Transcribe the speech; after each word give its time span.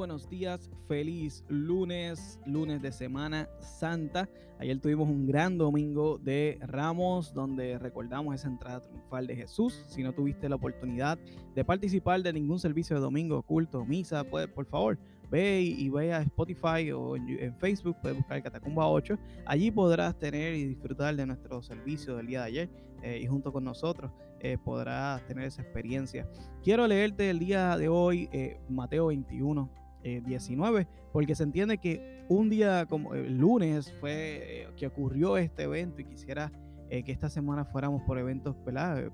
buenos 0.00 0.30
días, 0.30 0.70
feliz 0.88 1.44
lunes, 1.48 2.40
lunes 2.46 2.80
de 2.80 2.90
Semana 2.90 3.50
Santa. 3.60 4.30
Ayer 4.58 4.80
tuvimos 4.80 5.06
un 5.06 5.26
gran 5.26 5.58
domingo 5.58 6.16
de 6.16 6.58
Ramos 6.62 7.34
donde 7.34 7.78
recordamos 7.78 8.34
esa 8.34 8.48
entrada 8.48 8.80
triunfal 8.80 9.26
de 9.26 9.36
Jesús. 9.36 9.84
Si 9.88 10.02
no 10.02 10.14
tuviste 10.14 10.48
la 10.48 10.56
oportunidad 10.56 11.18
de 11.54 11.64
participar 11.66 12.22
de 12.22 12.32
ningún 12.32 12.58
servicio 12.58 12.96
de 12.96 13.02
domingo, 13.02 13.42
culto, 13.42 13.84
misa, 13.84 14.24
pues 14.24 14.48
por 14.48 14.64
favor, 14.64 14.98
ve 15.30 15.60
y, 15.60 15.90
ve 15.90 16.14
a 16.14 16.22
Spotify 16.22 16.92
o 16.92 17.16
en, 17.16 17.54
Facebook, 17.56 17.98
puedes 18.00 18.16
buscar 18.16 18.42
Catacumba 18.42 18.88
8. 18.88 19.18
Allí 19.44 19.70
podrás 19.70 20.18
tener 20.18 20.54
y 20.54 20.64
disfrutar 20.64 21.14
de 21.14 21.26
nuestro 21.26 21.60
servicio 21.62 22.16
del 22.16 22.26
día 22.26 22.40
de 22.40 22.46
ayer 22.46 22.70
eh, 23.02 23.20
y 23.22 23.26
junto 23.26 23.52
con 23.52 23.64
nosotros 23.64 24.10
eh, 24.40 24.56
podrás 24.56 25.26
tener 25.26 25.44
esa 25.44 25.60
experiencia. 25.60 26.26
Quiero 26.62 26.86
leerte 26.86 27.28
el 27.28 27.38
día 27.38 27.76
de 27.76 27.90
hoy 27.90 28.30
eh, 28.32 28.58
Mateo 28.70 29.08
21. 29.08 29.70
19, 30.02 30.86
porque 31.12 31.34
se 31.34 31.42
entiende 31.42 31.78
que 31.78 32.24
un 32.28 32.48
día 32.48 32.86
como 32.86 33.14
el 33.14 33.38
lunes 33.38 33.92
fue 34.00 34.68
que 34.76 34.86
ocurrió 34.86 35.36
este 35.36 35.64
evento 35.64 36.00
y 36.00 36.04
quisiera 36.04 36.52
que 36.88 37.12
esta 37.12 37.28
semana 37.28 37.64
fuéramos 37.64 38.02
por 38.02 38.18
eventos 38.18 38.56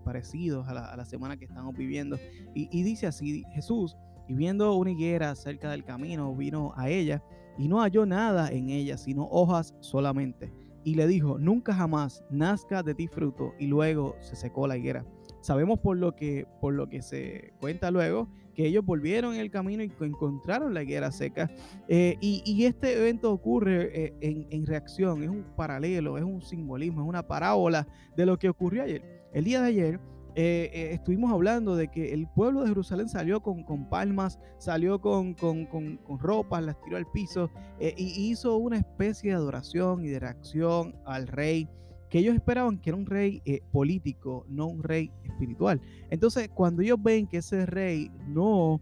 parecidos 0.04 0.66
a 0.68 0.96
la, 0.96 1.04
semana 1.04 1.36
que 1.36 1.44
estamos 1.44 1.76
viviendo. 1.76 2.16
Y, 2.54 2.68
y 2.70 2.82
dice 2.82 3.06
así, 3.06 3.44
Jesús 3.52 3.96
y 4.28 4.34
viendo 4.34 4.74
una 4.74 4.90
higuera 4.90 5.34
cerca 5.34 5.70
del 5.70 5.84
camino, 5.84 6.34
vino 6.34 6.72
a 6.76 6.88
ella 6.88 7.22
y 7.58 7.68
no 7.68 7.80
halló 7.80 8.06
nada 8.06 8.50
en 8.50 8.70
ella, 8.70 8.98
sino 8.98 9.28
hojas 9.30 9.74
solamente. 9.80 10.52
Y 10.84 10.94
le 10.94 11.06
dijo, 11.06 11.38
nunca 11.38 11.74
jamás 11.74 12.24
nazca 12.30 12.82
de 12.82 12.94
ti 12.94 13.08
fruto. 13.08 13.54
Y 13.58 13.66
luego 13.66 14.16
se 14.20 14.36
secó 14.36 14.66
la 14.66 14.76
higuera. 14.76 15.04
Sabemos 15.46 15.78
por 15.78 15.96
lo 15.96 16.16
que, 16.16 16.44
por 16.60 16.74
lo 16.74 16.88
que 16.88 17.02
se 17.02 17.52
cuenta 17.60 17.92
luego 17.92 18.28
que 18.56 18.66
ellos 18.66 18.84
volvieron 18.84 19.34
en 19.34 19.40
el 19.40 19.52
camino 19.52 19.84
y 19.84 19.92
encontraron 20.00 20.74
la 20.74 20.82
higuera 20.82 21.12
seca. 21.12 21.48
Eh, 21.86 22.16
y, 22.20 22.64
este 22.64 22.98
evento 22.98 23.30
ocurre 23.30 24.06
eh, 24.06 24.14
en, 24.22 24.48
en 24.50 24.66
reacción, 24.66 25.22
es 25.22 25.28
un 25.28 25.44
paralelo, 25.56 26.18
es 26.18 26.24
un 26.24 26.42
simbolismo, 26.42 27.02
es 27.02 27.08
una 27.08 27.28
parábola 27.28 27.86
de 28.16 28.26
lo 28.26 28.40
que 28.40 28.48
ocurrió 28.48 28.82
ayer. 28.82 29.02
El 29.32 29.44
día 29.44 29.60
de 29.60 29.68
ayer 29.68 30.00
eh, 30.38 30.70
eh, 30.74 30.90
estuvimos 30.92 31.32
hablando 31.32 31.76
de 31.76 31.88
que 31.88 32.12
el 32.12 32.28
pueblo 32.28 32.60
de 32.60 32.68
Jerusalén 32.68 33.08
salió 33.08 33.40
con, 33.40 33.62
con 33.62 33.88
palmas, 33.88 34.38
salió 34.58 35.00
con, 35.00 35.32
con, 35.32 35.64
con, 35.64 35.98
ropas, 36.18 36.62
las 36.62 36.78
tiró 36.82 36.98
al 36.98 37.06
piso 37.10 37.50
eh, 37.80 37.94
y 37.96 38.30
hizo 38.30 38.58
una 38.58 38.76
especie 38.76 39.30
de 39.30 39.36
adoración 39.36 40.04
y 40.04 40.08
de 40.08 40.20
reacción 40.20 40.94
al 41.06 41.26
rey 41.26 41.70
que 42.10 42.18
ellos 42.18 42.34
esperaban 42.34 42.78
que 42.78 42.90
era 42.90 42.96
un 42.96 43.06
rey 43.06 43.42
político, 43.72 44.46
no 44.48 44.66
un 44.66 44.82
rey 44.82 45.10
espiritual. 45.24 45.80
Entonces, 46.10 46.48
cuando 46.48 46.82
ellos 46.82 47.02
ven 47.02 47.26
que 47.26 47.38
ese 47.38 47.66
rey 47.66 48.10
no 48.28 48.80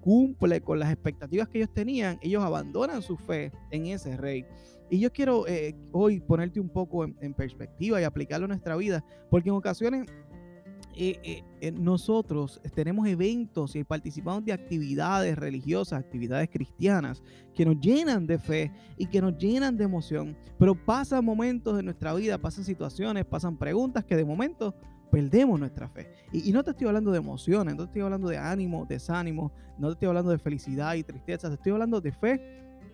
cumple 0.00 0.60
con 0.60 0.78
las 0.78 0.92
expectativas 0.92 1.48
que 1.48 1.58
ellos 1.58 1.74
tenían, 1.74 2.18
ellos 2.22 2.42
abandonan 2.42 3.02
su 3.02 3.16
fe 3.16 3.50
en 3.70 3.86
ese 3.86 4.16
rey. 4.16 4.44
Y 4.88 5.00
yo 5.00 5.12
quiero 5.12 5.44
hoy 5.92 6.20
ponerte 6.20 6.60
un 6.60 6.68
poco 6.68 7.04
en, 7.04 7.16
en, 7.20 7.34
perspectiva 7.34 8.00
y 8.00 8.04
aplicarlo 8.04 8.44
a 8.44 8.48
nuestra 8.48 8.76
vida, 8.76 9.04
porque 9.28 9.48
en 9.48 9.56
ocasiones 9.56 10.06
eh, 10.98 11.44
eh, 11.60 11.72
nosotros 11.72 12.58
tenemos 12.74 13.06
eventos 13.06 13.76
y 13.76 13.84
participamos 13.84 14.44
de 14.46 14.52
actividades 14.52 15.36
religiosas, 15.36 15.98
actividades 15.98 16.48
cristianas 16.48 17.22
que 17.54 17.66
nos 17.66 17.78
llenan 17.80 18.26
de 18.26 18.38
fe 18.38 18.72
y 18.96 19.06
que 19.06 19.20
nos 19.20 19.36
llenan 19.36 19.76
de 19.76 19.84
emoción, 19.84 20.34
pero 20.58 20.74
pasan 20.74 21.22
momentos 21.22 21.76
de 21.76 21.82
nuestra 21.82 22.14
vida, 22.14 22.38
pasan 22.38 22.64
situaciones, 22.64 23.26
pasan 23.26 23.58
preguntas 23.58 24.04
que 24.04 24.16
de 24.16 24.24
momento 24.24 24.74
perdemos 25.10 25.60
nuestra 25.60 25.86
fe. 25.86 26.10
Y, 26.32 26.48
y, 26.48 26.52
no 26.52 26.64
te 26.64 26.70
estoy 26.70 26.86
hablando 26.86 27.12
de 27.12 27.18
emociones, 27.18 27.74
no 27.74 27.82
te 27.82 27.88
estoy 27.88 28.02
hablando 28.02 28.28
de 28.28 28.38
ánimo, 28.38 28.86
desánimo, 28.88 29.52
no 29.78 29.88
te 29.88 29.92
estoy 29.92 30.08
hablando 30.08 30.30
de 30.30 30.38
felicidad 30.38 30.94
y 30.94 31.02
tristeza, 31.02 31.48
te 31.48 31.54
estoy 31.56 31.72
hablando 31.72 32.00
de 32.00 32.12
fe 32.12 32.40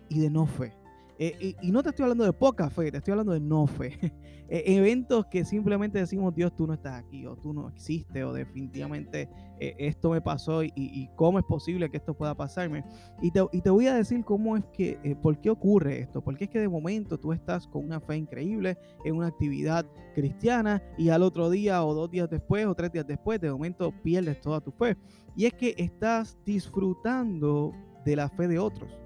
y 0.09 0.19
de 0.19 0.29
no 0.29 0.45
fe. 0.45 0.82
Eh, 1.19 1.55
y, 1.61 1.71
no 1.71 1.83
te 1.83 1.89
estoy 1.89 2.03
hablando 2.03 2.23
de 2.23 2.33
poca 2.33 2.69
fe, 2.69 2.91
te 2.91 2.97
estoy 2.97 3.11
hablando 3.11 3.33
de 3.33 3.39
no 3.39 3.67
fe. 3.67 3.97
Eh, 4.49 4.75
eventos 4.75 5.25
que 5.27 5.45
simplemente 5.45 5.97
decimos, 5.97 6.35
Dios, 6.35 6.55
tú 6.55 6.67
no 6.67 6.73
estás 6.73 7.01
aquí, 7.01 7.25
o 7.25 7.35
tú 7.35 7.53
no 7.53 7.69
existes, 7.69 8.23
o 8.23 8.33
definitivamente 8.33 9.27
eh, 9.59 9.73
esto 9.79 10.11
me 10.11 10.21
pasó 10.21 10.63
y, 10.63 11.09
cómo 11.15 11.39
es 11.39 11.45
posible 11.45 11.89
que 11.89 11.97
esto 11.97 12.13
pueda 12.13 12.35
pasarme. 12.35 12.83
Y 13.21 13.31
te, 13.31 13.43
y 13.51 13.61
te 13.61 13.69
voy 13.71 13.87
a 13.87 13.95
decir 13.95 14.23
cómo 14.23 14.55
es 14.55 14.65
que, 14.73 15.17
por 15.23 15.39
qué 15.39 15.49
ocurre 15.49 16.01
esto, 16.01 16.21
porque 16.21 16.43
es 16.43 16.49
que 16.51 16.59
de 16.59 16.67
momento 16.67 17.17
tú 17.17 17.31
estás 17.31 17.65
con 17.67 17.85
una 17.85 17.99
fe 18.01 18.17
increíble 18.17 18.77
en 19.05 19.15
una 19.15 19.27
actividad 19.27 19.87
cristiana 20.13 20.83
y 20.99 21.09
al 21.09 21.23
otro 21.23 21.49
día 21.49 21.83
o 21.83 21.95
dos 21.95 22.11
días 22.11 22.29
después 22.29 22.67
o 22.67 22.75
tres 22.75 22.91
días 22.91 23.07
después, 23.07 23.39
de 23.39 23.49
momento 23.49 23.91
pierdes 24.03 24.39
toda 24.41 24.61
tu 24.61 24.71
fe. 24.71 24.97
Y 25.35 25.45
es 25.45 25.53
que 25.53 25.73
estás 25.77 26.37
disfrutando 26.45 27.71
de 28.05 28.17
la 28.17 28.29
fe 28.29 28.47
de 28.47 28.59
otros. 28.59 29.02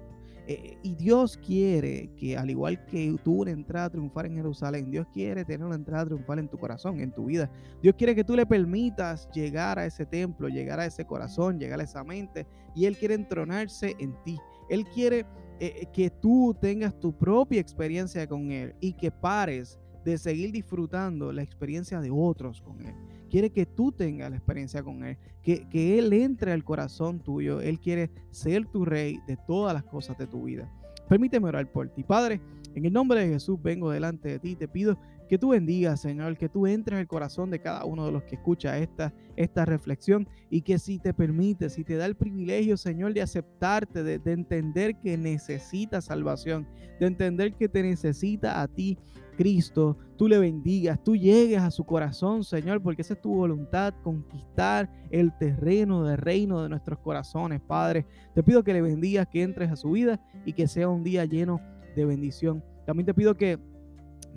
Eh, 0.50 0.78
y 0.82 0.94
Dios 0.94 1.36
quiere 1.36 2.10
que, 2.16 2.34
al 2.34 2.48
igual 2.48 2.82
que 2.86 3.14
tuvo 3.22 3.42
una 3.42 3.50
entrada 3.50 3.90
triunfal 3.90 4.24
en 4.26 4.36
Jerusalén, 4.36 4.90
Dios 4.90 5.06
quiere 5.12 5.44
tener 5.44 5.66
una 5.66 5.76
entrada 5.76 6.06
triunfal 6.06 6.38
en 6.38 6.48
tu 6.48 6.56
corazón, 6.56 7.00
en 7.00 7.12
tu 7.12 7.26
vida. 7.26 7.50
Dios 7.82 7.94
quiere 7.98 8.14
que 8.14 8.24
tú 8.24 8.34
le 8.34 8.46
permitas 8.46 9.28
llegar 9.30 9.78
a 9.78 9.84
ese 9.84 10.06
templo, 10.06 10.48
llegar 10.48 10.80
a 10.80 10.86
ese 10.86 11.04
corazón, 11.04 11.60
llegar 11.60 11.80
a 11.80 11.82
esa 11.82 12.02
mente. 12.02 12.46
Y 12.74 12.86
Él 12.86 12.96
quiere 12.96 13.14
entronarse 13.14 13.94
en 13.98 14.14
ti. 14.24 14.38
Él 14.70 14.86
quiere 14.86 15.26
eh, 15.60 15.84
que 15.92 16.08
tú 16.08 16.56
tengas 16.58 16.98
tu 16.98 17.12
propia 17.12 17.60
experiencia 17.60 18.26
con 18.26 18.50
Él 18.50 18.74
y 18.80 18.94
que 18.94 19.10
pares 19.10 19.78
de 20.10 20.18
seguir 20.18 20.52
disfrutando 20.52 21.32
la 21.32 21.42
experiencia 21.42 22.00
de 22.00 22.10
otros 22.10 22.60
con 22.60 22.80
Él. 22.86 22.94
Quiere 23.30 23.50
que 23.50 23.66
tú 23.66 23.92
tengas 23.92 24.30
la 24.30 24.36
experiencia 24.36 24.82
con 24.82 25.04
Él, 25.04 25.18
que, 25.42 25.68
que 25.68 25.98
Él 25.98 26.12
entre 26.12 26.52
al 26.52 26.64
corazón 26.64 27.20
tuyo. 27.20 27.60
Él 27.60 27.78
quiere 27.78 28.10
ser 28.30 28.66
tu 28.66 28.84
rey 28.84 29.18
de 29.26 29.36
todas 29.36 29.74
las 29.74 29.84
cosas 29.84 30.16
de 30.18 30.26
tu 30.26 30.44
vida. 30.44 30.72
Permíteme 31.08 31.48
orar 31.48 31.70
por 31.70 31.88
ti. 31.88 32.02
Padre, 32.02 32.40
en 32.74 32.84
el 32.84 32.92
nombre 32.92 33.20
de 33.20 33.28
Jesús 33.28 33.60
vengo 33.62 33.90
delante 33.90 34.28
de 34.28 34.38
ti. 34.38 34.56
Te 34.56 34.68
pido 34.68 34.98
que 35.28 35.38
tú 35.38 35.50
bendigas, 35.50 36.00
Señor, 36.00 36.36
que 36.36 36.48
tú 36.48 36.66
entres 36.66 36.96
en 36.96 37.00
el 37.00 37.06
corazón 37.06 37.50
de 37.50 37.60
cada 37.60 37.84
uno 37.84 38.06
de 38.06 38.12
los 38.12 38.22
que 38.24 38.36
escucha 38.36 38.78
esta, 38.78 39.12
esta 39.36 39.64
reflexión 39.64 40.28
y 40.50 40.62
que 40.62 40.78
si 40.78 40.98
te 40.98 41.12
permite, 41.12 41.68
si 41.68 41.84
te 41.84 41.96
da 41.96 42.06
el 42.06 42.16
privilegio, 42.16 42.76
Señor, 42.76 43.14
de 43.14 43.22
aceptarte, 43.22 44.02
de, 44.02 44.18
de 44.18 44.32
entender 44.32 44.96
que 45.00 45.16
necesita 45.16 46.00
salvación, 46.00 46.66
de 46.98 47.06
entender 47.06 47.54
que 47.54 47.68
te 47.68 47.82
necesita 47.82 48.60
a 48.60 48.68
ti, 48.68 48.98
Cristo, 49.38 49.96
tú 50.16 50.26
le 50.26 50.36
bendigas, 50.36 51.00
tú 51.04 51.14
llegues 51.14 51.60
a 51.60 51.70
su 51.70 51.84
corazón, 51.84 52.42
Señor, 52.42 52.82
porque 52.82 53.02
esa 53.02 53.14
es 53.14 53.22
tu 53.22 53.36
voluntad, 53.36 53.94
conquistar 54.02 54.90
el 55.10 55.32
terreno 55.38 56.02
del 56.02 56.18
reino 56.18 56.60
de 56.60 56.68
nuestros 56.68 56.98
corazones, 56.98 57.60
Padre. 57.60 58.04
Te 58.34 58.42
pido 58.42 58.64
que 58.64 58.72
le 58.72 58.82
bendigas, 58.82 59.28
que 59.28 59.42
entres 59.42 59.70
a 59.70 59.76
su 59.76 59.92
vida 59.92 60.20
y 60.44 60.54
que 60.54 60.66
sea 60.66 60.88
un 60.88 61.04
día 61.04 61.24
lleno 61.24 61.60
de 61.94 62.04
bendición. 62.04 62.64
También 62.84 63.06
te 63.06 63.14
pido 63.14 63.36
que 63.36 63.60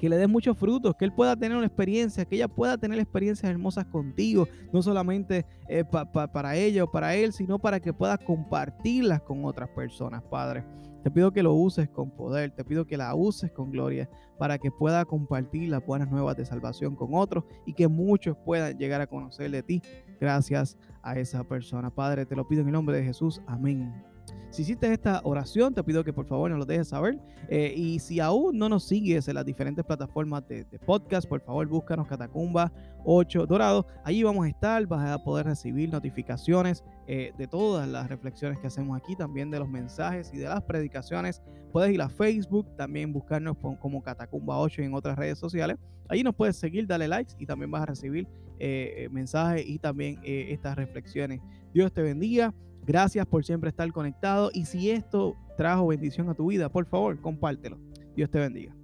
que 0.01 0.09
le 0.09 0.17
des 0.17 0.27
muchos 0.27 0.57
frutos, 0.57 0.95
que 0.95 1.05
él 1.05 1.13
pueda 1.13 1.35
tener 1.35 1.55
una 1.55 1.67
experiencia, 1.67 2.25
que 2.25 2.35
ella 2.35 2.47
pueda 2.47 2.75
tener 2.75 2.97
experiencias 2.97 3.47
hermosas 3.51 3.85
contigo, 3.85 4.47
no 4.73 4.81
solamente 4.81 5.45
eh, 5.69 5.83
para 5.85 6.55
ella 6.55 6.85
o 6.85 6.91
para 6.91 7.13
él, 7.13 7.31
sino 7.33 7.59
para 7.59 7.79
que 7.79 7.93
pueda 7.93 8.17
compartirlas 8.17 9.21
con 9.21 9.45
otras 9.45 9.69
personas, 9.69 10.23
Padre. 10.23 10.63
Te 11.03 11.11
pido 11.11 11.31
que 11.31 11.43
lo 11.43 11.53
uses 11.53 11.87
con 11.87 12.09
poder, 12.09 12.49
te 12.49 12.65
pido 12.65 12.87
que 12.87 12.97
la 12.97 13.13
uses 13.13 13.51
con 13.51 13.69
gloria 13.69 14.09
para 14.39 14.57
que 14.57 14.71
pueda 14.71 15.05
compartir 15.05 15.69
las 15.69 15.85
buenas 15.85 16.09
nuevas 16.09 16.35
de 16.35 16.45
salvación 16.45 16.95
con 16.95 17.13
otros 17.13 17.43
y 17.67 17.73
que 17.73 17.87
muchos 17.87 18.35
puedan 18.43 18.79
llegar 18.79 19.01
a 19.01 19.07
conocer 19.07 19.51
de 19.51 19.61
ti 19.61 19.83
gracias 20.19 20.79
a 21.03 21.19
esa 21.19 21.43
persona. 21.43 21.91
Padre, 21.91 22.25
te 22.25 22.35
lo 22.35 22.47
pido 22.47 22.61
en 22.61 22.69
el 22.69 22.73
nombre 22.73 22.97
de 22.97 23.03
Jesús. 23.03 23.39
Amén. 23.45 24.10
Si 24.51 24.63
hiciste 24.63 24.91
esta 24.91 25.21
oración, 25.23 25.73
te 25.73 25.81
pido 25.81 26.03
que 26.03 26.11
por 26.11 26.25
favor 26.25 26.51
nos 26.51 26.59
lo 26.59 26.65
dejes 26.65 26.89
saber. 26.89 27.17
Eh, 27.47 27.73
y 27.73 27.99
si 27.99 28.19
aún 28.19 28.57
no 28.57 28.67
nos 28.67 28.83
sigues 28.83 29.29
en 29.29 29.35
las 29.35 29.45
diferentes 29.45 29.83
plataformas 29.85 30.45
de, 30.49 30.65
podcast, 30.85 31.27
por 31.27 31.39
favor 31.39 31.65
búscanos 31.67 32.05
Catacumba 32.05 32.69
8 33.05 33.45
Dorado. 33.45 33.87
Allí 34.03 34.23
vamos 34.23 34.45
a 34.45 34.49
estar, 34.49 34.85
vas 34.87 35.09
a 35.09 35.23
poder 35.23 35.45
recibir 35.45 35.89
notificaciones 35.89 36.83
eh, 37.07 37.31
de 37.37 37.47
todas 37.47 37.87
las 37.87 38.09
reflexiones 38.09 38.59
que 38.59 38.67
hacemos 38.67 38.97
aquí, 38.97 39.15
también 39.15 39.49
de 39.51 39.59
los 39.59 39.69
mensajes 39.69 40.29
y 40.33 40.37
de 40.37 40.49
las 40.49 40.61
predicaciones. 40.63 41.41
Puedes 41.71 41.93
ir 41.93 42.01
a 42.01 42.09
Facebook, 42.09 42.67
también 42.75 43.13
buscarnos 43.13 43.55
como 43.57 44.03
Catacumba 44.03 44.59
8 44.59 44.81
en 44.81 44.93
otras 44.93 45.17
redes 45.17 45.39
sociales. 45.39 45.77
Allí 46.09 46.23
nos 46.23 46.35
puedes 46.35 46.57
seguir, 46.57 46.87
dale 46.87 47.07
likes 47.07 47.35
y 47.39 47.45
también 47.45 47.71
vas 47.71 47.83
a 47.83 47.85
recibir 47.85 48.27
eh, 48.59 49.07
mensajes 49.11 49.65
y 49.65 49.79
también 49.79 50.19
estas 50.23 50.75
reflexiones. 50.75 51.39
Dios 51.73 51.93
te 51.93 52.01
bendiga. 52.01 52.53
Gracias 52.85 53.25
por 53.27 53.45
siempre 53.45 53.69
estar 53.69 53.91
conectado 53.91 54.49
y 54.53 54.65
si 54.65 54.89
esto 54.89 55.35
trajo 55.57 55.87
bendición 55.87 56.29
a 56.29 56.33
tu 56.33 56.47
vida, 56.47 56.69
por 56.69 56.85
favor, 56.85 57.19
compártelo. 57.19 57.77
Dios 58.15 58.29
te 58.29 58.39
bendiga. 58.39 58.75